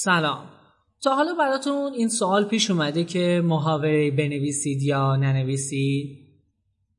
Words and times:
سلام. 0.00 0.44
تا 1.02 1.14
حالا 1.14 1.34
براتون 1.34 1.92
این 1.92 2.08
سوال 2.08 2.44
پیش 2.44 2.70
اومده 2.70 3.04
که 3.04 3.42
محاوره 3.44 4.10
بنویسید 4.10 4.82
یا 4.82 5.16
ننویسید؟ 5.16 6.18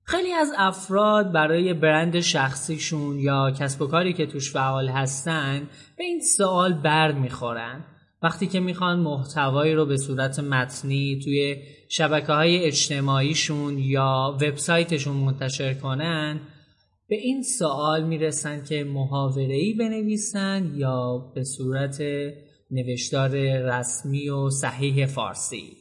خیلی 0.03 0.31
از 0.31 0.51
افراد 0.57 1.31
برای 1.31 1.73
برند 1.73 2.19
شخصیشون 2.19 3.19
یا 3.19 3.51
کسب 3.51 3.81
و 3.81 3.87
کاری 3.87 4.13
که 4.13 4.25
توش 4.25 4.51
فعال 4.51 4.89
هستن 4.89 5.69
به 5.97 6.03
این 6.03 6.21
سوال 6.37 6.73
بر 6.73 7.11
می‌خورن. 7.11 7.85
وقتی 8.23 8.47
که 8.47 8.59
می‌خوان 8.59 8.99
محتوایی 8.99 9.73
رو 9.73 9.85
به 9.85 9.97
صورت 9.97 10.39
متنی 10.39 11.19
توی 11.23 11.57
شبکه 11.89 12.33
های 12.33 12.65
اجتماعیشون 12.65 13.77
یا 13.77 14.37
وبسایتشون 14.41 15.17
منتشر 15.17 15.73
کنن 15.73 16.39
به 17.09 17.15
این 17.15 17.43
سوال 17.43 18.03
می‌رسن 18.03 18.63
که 18.63 18.83
محاوره‌ای 18.83 19.73
بنویسن 19.73 20.73
یا 20.75 21.31
به 21.35 21.43
صورت 21.43 22.01
نوشتار 22.71 23.29
رسمی 23.59 24.29
و 24.29 24.49
صحیح 24.49 25.05
فارسی. 25.05 25.77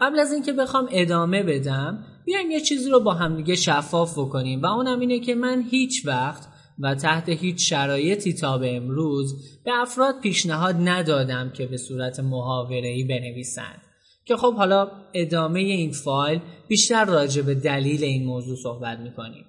قبل 0.00 0.18
از 0.18 0.32
اینکه 0.32 0.52
بخوام 0.52 0.88
ادامه 0.90 1.42
بدم 1.42 2.04
بیایم 2.24 2.50
یه 2.50 2.60
چیزی 2.60 2.90
رو 2.90 3.00
با 3.00 3.14
همدیگه 3.14 3.54
شفاف 3.54 4.18
بکنیم 4.18 4.62
و 4.62 4.66
اونم 4.66 5.00
اینه 5.00 5.20
که 5.20 5.34
من 5.34 5.62
هیچ 5.70 6.06
وقت 6.06 6.48
و 6.78 6.94
تحت 6.94 7.28
هیچ 7.28 7.70
شرایطی 7.70 8.32
تا 8.32 8.58
به 8.58 8.76
امروز 8.76 9.60
به 9.64 9.72
افراد 9.74 10.20
پیشنهاد 10.20 10.74
ندادم 10.78 11.50
که 11.50 11.66
به 11.66 11.76
صورت 11.76 12.20
محاوره‌ای 12.20 13.04
بنویسند. 13.04 13.82
که 14.24 14.36
خب 14.36 14.54
حالا 14.54 14.90
ادامه 15.14 15.60
این 15.60 15.92
فایل 15.92 16.40
بیشتر 16.68 17.04
راجع 17.04 17.42
به 17.42 17.54
دلیل 17.54 18.04
این 18.04 18.24
موضوع 18.24 18.56
صحبت 18.56 18.98
می‌کنیم. 18.98 19.44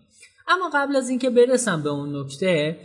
اما 0.48 0.70
قبل 0.74 0.96
از 0.96 1.10
اینکه 1.10 1.30
برسم 1.30 1.84
به 1.84 1.90
اون 1.90 2.16
نکته 2.16 2.78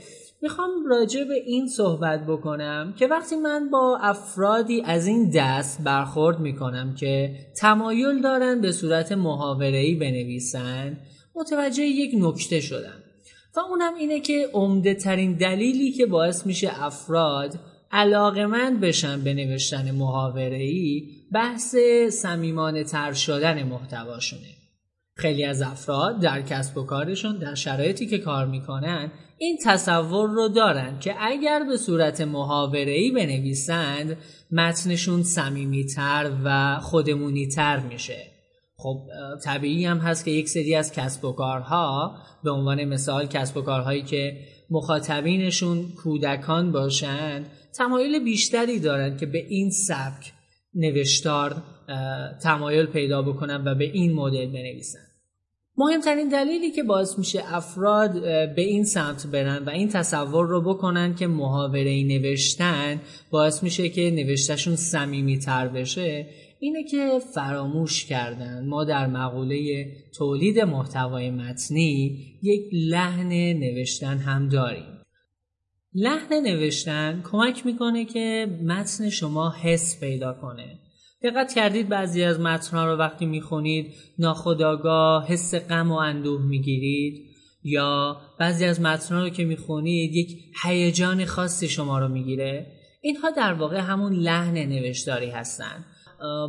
می‌خوام 0.43 0.71
راجع 0.87 1.25
به 1.25 1.35
این 1.35 1.69
صحبت 1.69 2.27
بکنم 2.27 2.95
که 2.99 3.07
وقتی 3.07 3.37
من 3.37 3.71
با 3.71 3.99
افرادی 4.03 4.83
از 4.83 5.07
این 5.07 5.31
دست 5.35 5.83
برخورد 5.85 6.41
می‌کنم 6.41 6.95
که 6.95 7.35
تمایل 7.57 8.23
دارن 8.23 8.61
به 8.61 8.73
صورت 8.73 9.13
محاوره‌ای 9.13 9.95
بنویسن 9.95 10.99
متوجه 11.35 11.83
یک 11.83 12.11
نکته 12.19 12.61
شدم 12.61 13.03
و 13.57 13.61
اونم 13.61 13.95
اینه 13.95 14.21
که 14.21 14.49
عمده 14.53 14.95
ترین 14.95 15.37
دلیلی 15.37 15.93
که 15.93 16.07
باعث 16.07 16.47
میشه 16.47 16.85
افراد 16.85 17.55
علاقمند 17.93 18.81
بشن 18.81 19.25
به 19.25 19.35
نوشتن 19.35 19.91
محاوره‌ای 19.91 21.09
بحث 21.33 21.77
صمیمانه 22.11 22.85
تر 22.85 23.13
شدن 23.13 23.63
محتواشونه. 23.63 24.60
خیلی 25.21 25.45
از 25.45 25.63
افراد 25.63 26.21
در 26.21 26.43
کسب 26.43 26.77
و 26.77 26.85
کارشون 26.85 27.39
در 27.39 27.55
شرایطی 27.55 28.07
که 28.07 28.19
کار 28.19 28.47
می‌کنن 28.47 29.13
این 29.39 29.59
تصور 29.65 30.31
رو 30.31 30.49
دارن 30.49 30.99
که 30.99 31.15
اگر 31.19 31.65
به 31.69 31.77
صورت 31.77 32.21
محاوره‌ای 32.21 33.11
بنویسند 33.11 34.17
متنشون 34.51 35.23
صمیمیتر 35.23 36.31
و 36.45 36.79
خودمونیتر 36.81 37.81
میشه. 37.81 38.27
خب 38.77 39.07
طبیعی 39.45 39.87
هم 39.87 39.99
هست 39.99 40.25
که 40.25 40.31
یک 40.31 40.49
سری 40.49 40.75
از 40.75 40.93
کسب 40.93 41.25
و 41.25 41.33
کارها 41.33 42.17
به 42.45 42.51
عنوان 42.51 42.85
مثال 42.85 43.27
کسب 43.27 43.57
و 43.57 43.63
کارهایی 43.63 44.03
که 44.03 44.39
مخاطبینشون 44.71 45.93
کودکان 46.03 46.73
باشند 46.73 47.47
تمایل 47.77 48.25
بیشتری 48.25 48.81
دارند 48.81 49.19
که 49.21 49.27
به 49.27 49.47
این 49.49 49.71
سبک 49.71 50.33
نوشتار 50.75 51.63
تمایل 52.43 52.87
پیدا 52.87 53.23
بکنن 53.23 53.63
و 53.67 53.75
به 53.75 53.85
این 53.85 54.13
مدل 54.13 54.47
بنویسن. 54.47 55.10
مهمترین 55.81 56.29
دلیلی 56.29 56.71
که 56.71 56.83
باعث 56.83 57.19
میشه 57.19 57.43
افراد 57.55 58.21
به 58.55 58.63
این 58.63 58.85
سمت 58.85 59.27
برن 59.27 59.65
و 59.65 59.71
این 59.71 59.89
تصور 59.89 60.47
رو 60.47 60.75
بکنن 60.75 61.15
که 61.15 61.27
محاوره 61.27 62.05
نوشتن 62.05 63.01
باعث 63.31 63.63
میشه 63.63 63.89
که 63.89 64.11
نوشتهشون 64.11 64.77
صمیمی 64.77 65.39
تر 65.39 65.69
بشه 65.69 66.27
اینه 66.59 66.85
که 66.85 67.19
فراموش 67.35 68.05
کردن. 68.05 68.67
ما 68.67 68.85
در 68.85 69.07
مقوله 69.07 69.87
تولید 70.19 70.59
محتوای 70.59 71.31
متنی 71.31 72.19
یک 72.43 72.63
لحن 72.73 73.33
نوشتن 73.53 74.19
هم 74.19 74.49
داریم. 74.49 75.03
لحن 75.95 76.43
نوشتن 76.43 77.23
کمک 77.33 77.67
می‌کنه 77.67 78.05
که 78.05 78.47
متن 78.65 79.09
شما 79.09 79.55
حس 79.63 80.01
پیدا 80.01 80.33
کنه. 80.33 80.79
دقت 81.23 81.55
کردید 81.55 81.89
بعضی 81.89 82.23
از 82.23 82.41
متنها 82.41 82.87
رو 82.87 82.97
وقتی 82.97 83.27
می‌خونید 83.27 83.95
ناخداگاه 84.19 85.27
حس 85.27 85.55
غم 85.55 85.93
و 85.93 85.95
اندوه 85.95 86.43
می‌گیرید؟ 86.43 87.27
یا 87.65 88.21
بعضی 88.39 88.65
از 88.65 88.81
متنها 88.81 89.23
رو 89.23 89.29
که 89.29 89.45
می‌خونید 89.45 90.15
یک 90.15 90.39
هیجان 90.65 91.25
خاصی 91.25 91.69
شما 91.69 91.99
رو 91.99 92.09
می‌گیره؟ 92.09 92.67
اینها 93.03 93.31
در 93.31 93.53
واقع 93.53 93.79
همون 93.79 94.13
لحن 94.13 94.59
نوشتاری 94.59 95.31
هستند 95.31 95.85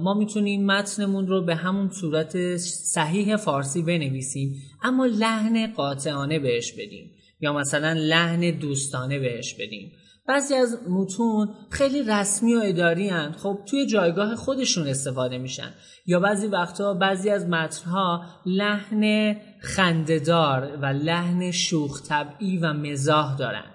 ما 0.01 0.13
می‌تونیم 0.13 0.65
متنمون 0.65 1.27
رو 1.27 1.45
به 1.45 1.55
همون 1.55 1.89
صورت 1.89 2.57
صحیح 2.57 3.35
فارسی 3.35 3.81
بنویسیم 3.81 4.55
اما 4.83 5.05
لحن 5.05 5.73
قاطعانه 5.73 6.39
بهش 6.39 6.71
بدیم. 6.71 7.11
یا 7.41 7.53
مثلا 7.53 7.93
لحن 7.93 8.59
دوستانه 8.59 9.19
بهش 9.19 9.53
بدیم. 9.53 9.91
بعضی 10.27 10.55
از 10.55 10.77
متون 10.89 11.49
خیلی 11.69 12.03
رسمی 12.03 12.53
و 12.53 12.61
اداری 12.63 13.09
هن. 13.09 13.31
خب 13.31 13.59
توی 13.65 13.85
جایگاه 13.85 14.35
خودشون 14.35 14.87
استفاده 14.87 15.37
میشن. 15.37 15.73
یا 16.05 16.19
بعضی 16.19 16.47
وقتها 16.47 16.93
بعضی 16.93 17.29
از 17.29 17.47
متنها 17.47 18.25
لحن 18.45 19.35
خندهدار 19.61 20.77
و 20.81 20.85
لحن 20.85 21.51
شوخ 21.51 22.07
طبعی 22.07 22.57
و 22.57 22.73
مزاح 22.73 23.37
دارن. 23.37 23.65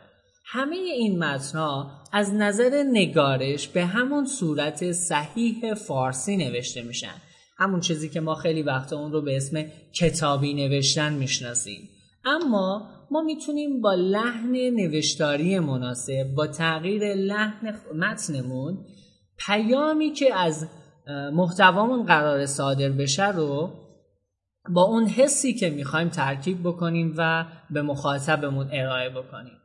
همه 0.47 0.77
این 0.77 1.19
متنها 1.19 1.91
از 2.13 2.35
نظر 2.35 2.83
نگارش 2.93 3.69
به 3.69 3.87
همون 3.87 4.27
صورت 4.27 4.93
صحیح 4.93 5.75
فارسی 5.75 6.37
نوشته 6.37 6.83
میشن. 6.83 7.15
همون 7.59 7.81
چیزی 7.81 8.09
که 8.09 8.21
ما 8.21 8.35
خیلی 8.35 8.63
وقتا 8.63 8.99
اون 8.99 9.13
رو 9.13 9.23
به 9.23 9.37
اسم 9.37 9.65
کتابی 9.95 10.55
نوشتن 10.55 11.13
می‌شناسیم. 11.13 11.89
اما 12.25 12.89
ما 13.11 13.23
می‌تونیم 13.23 13.81
با 13.81 13.95
لحن 13.95 14.53
نوشتاری 14.53 15.59
مناسب 15.59 16.35
با 16.37 16.47
تغییر 16.47 17.15
لحن 17.15 17.75
متنمون 17.95 18.79
پیامی 19.39 20.13
که 20.13 20.35
از 20.35 20.69
محتوامون 21.33 22.07
قرار 22.07 22.47
صادر 22.47 22.89
بشه 22.89 23.29
رو 23.29 23.71
با 24.69 24.83
اون 24.83 25.07
حسی 25.07 25.55
که 25.55 25.71
می‌خوایم 25.71 26.09
ترکیب 26.09 26.61
بکنیم 26.61 27.15
و 27.17 27.47
به 27.71 27.83
مخاطبمون 27.83 28.69
ارائه 28.73 29.11
بکنیم. 29.11 29.59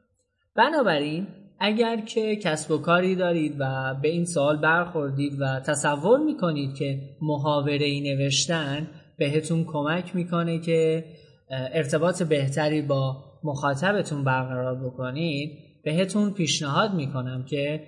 بنابراین 0.56 1.28
اگر 1.60 2.02
که 2.02 2.36
کسب 2.36 2.72
و 2.72 2.78
کاری 2.78 3.16
دارید 3.16 3.56
و 3.60 3.96
به 4.02 4.08
این 4.08 4.26
سوال 4.26 4.58
برخوردید 4.58 5.42
و 5.42 5.60
تصور 5.60 6.20
می‌کنید 6.20 6.76
که 6.76 7.00
محاوره 7.22 7.86
ای 7.86 8.02
نوشتن 8.02 8.88
بهتون 9.18 9.64
کمک 9.64 10.16
می‌کنه 10.16 10.60
که 10.60 11.06
ارتباط 11.50 12.24
بهتری 12.24 12.82
با 12.82 13.31
مخاطبتون 13.44 14.24
برقرار 14.24 14.76
بکنید 14.76 15.52
بهتون 15.84 16.34
پیشنهاد 16.34 16.94
می‌کنم 16.94 17.46
که 17.46 17.88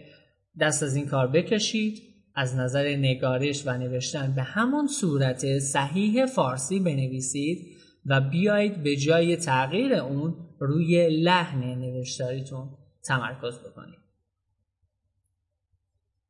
دست 0.59 0.83
از 0.83 0.95
این 0.95 1.05
کار 1.05 1.27
بکشید 1.27 2.01
از 2.35 2.55
نظر 2.55 2.95
نگارش 2.95 3.67
و 3.67 3.77
نوشتن 3.77 4.33
به 4.35 4.41
همون 4.41 4.87
صورت 4.87 5.59
صحیح 5.59 6.25
فارسی 6.25 6.79
بنویسید 6.79 7.77
و 8.05 8.21
بیایید 8.21 8.83
به 8.83 8.95
جای 8.95 9.37
تغییر 9.37 9.93
اون 9.93 10.35
روی 10.59 11.09
لحن 11.23 11.79
نوشتاریتون 11.79 12.69
تمرکز 13.03 13.59
بکنید. 13.59 14.03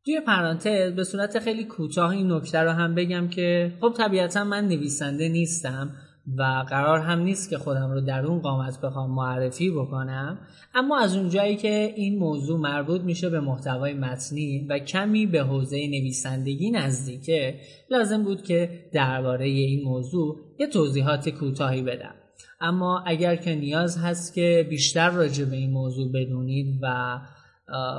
توی 0.06 0.22
پرانتز 0.22 0.92
به 0.92 1.04
صورت 1.04 1.40
خیلی 1.40 1.64
کوتاه 1.64 2.10
این 2.10 2.32
نکته 2.32 2.60
رو 2.60 2.72
هم 2.72 2.96
بگم 2.96 3.28
که 3.28 3.74
خب 3.82 3.94
طبیعتا 3.98 4.44
من 4.44 4.68
نویسنده 4.68 5.30
نیستم. 5.30 5.96
و 6.38 6.44
قرار 6.70 7.00
هم 7.00 7.20
نیست 7.20 7.50
که 7.50 7.58
خودم 7.58 7.92
رو 7.92 8.02
در 8.02 8.26
اون 8.26 8.40
قامت 8.40 8.82
بخوام 8.82 9.12
معرفی 9.12 9.72
بکنم 9.72 10.40
اما 10.76 11.00
از 11.00 11.16
اونجایی 11.16 11.56
که 11.56 11.94
این 11.96 12.20
موضوع 12.20 12.60
مربوط 12.60 13.02
میشه 13.02 13.30
به 13.30 13.40
محتوای 13.40 13.94
متنی 13.94 14.68
و 14.70 14.80
کمی 14.80 15.26
به 15.26 15.40
حوزه 15.40 15.88
نویسندگی 15.88 16.72
نزدیکه 16.72 17.60
لازم 17.92 18.24
بود 18.24 18.44
که 18.44 18.90
درباره 18.94 19.46
این 19.46 19.84
موضوع 19.84 20.40
یه 20.60 20.68
توضیحات 20.68 21.30
کوتاهی 21.30 21.82
بدم. 21.82 22.16
اما 22.62 23.04
اگر 23.06 23.36
که 23.36 23.56
نیاز 23.56 23.98
هست 23.98 24.34
که 24.34 24.68
بیشتر 24.70 25.10
راجع 25.10 25.46
به 25.46 25.56
این 25.56 25.72
موضوع 25.72 26.12
بدونید 26.12 26.80
و 26.82 27.20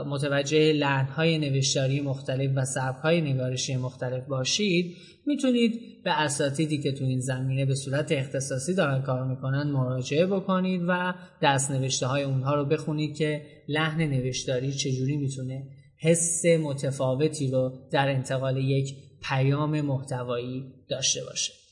متوجه 0.06 0.72
لحنهای 0.72 1.38
نوشتاری 1.38 2.00
مختلف 2.00 2.50
و 2.56 2.64
سبکهای 2.64 3.20
نگارشی 3.20 3.76
مختلف 3.76 4.26
باشید 4.26 4.96
می‌تونید 5.26 6.02
به 6.04 6.20
اساتیدی 6.20 6.82
که 6.82 6.92
تو 6.92 7.04
این 7.04 7.20
زمینه 7.20 7.64
به 7.64 7.74
صورت 7.74 8.12
اختصاصی 8.12 8.74
دارن 8.74 9.02
کار 9.02 9.26
می‌کنن 9.26 9.70
مراجعه 9.70 10.26
بکنید 10.26 10.80
و 10.88 11.14
دست 11.42 11.70
نوشته 11.70 12.06
های 12.06 12.22
اونها 12.22 12.54
رو 12.54 12.64
بخونید 12.64 13.16
که 13.16 13.42
لحن 13.68 14.00
نوشتاری 14.00 14.72
چجوری 14.72 15.16
می‌تونه 15.16 15.62
حس 16.00 16.44
متفاوتی 16.44 17.50
رو 17.50 17.72
در 17.92 18.08
انتقال 18.08 18.56
یک 18.56 18.94
پیام 19.22 19.80
محتوایی 19.80 20.64
داشته 20.88 21.24
باشه. 21.24 21.63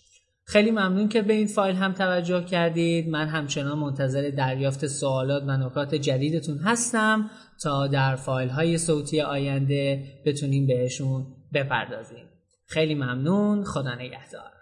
خیلی 0.52 0.70
ممنون 0.70 1.08
که 1.08 1.22
به 1.22 1.32
این 1.32 1.46
فایل 1.46 1.76
هم 1.76 1.92
توجه 1.92 2.44
کردید. 2.44 3.08
من 3.08 3.26
همچنان 3.26 3.78
منتظر 3.78 4.30
دریافت 4.30 4.86
سوالات 4.86 5.42
و 5.46 5.56
نکات 5.56 5.94
جدیدتون 5.94 6.58
هستم. 6.58 7.30
تا 7.62 7.86
در 7.86 8.16
فایل 8.16 8.48
های 8.48 8.78
صوتی 8.78 9.20
آینده 9.20 10.04
بتونیم 10.26 10.66
بهشون 10.66 11.26
بپردازیم. 11.54 12.24
خیلی 12.66 12.94
ممنون. 12.94 13.64
خدا 13.64 13.94
نگهدار. 13.94 14.61